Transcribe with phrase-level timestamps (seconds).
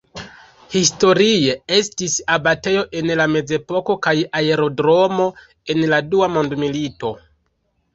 [0.75, 5.33] Historie estis abatejo en la Mezepoko kaj aerodromo
[5.77, 7.19] en la Dua mondmilito.